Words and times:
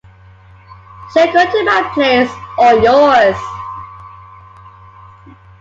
Shall 1.13 1.27
we 1.27 1.33
go 1.33 1.45
to 1.51 1.63
my 1.63 1.91
place 1.93 2.31
or 2.57 2.73
yours. 2.79 3.37